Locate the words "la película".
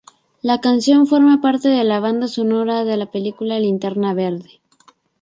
2.97-3.59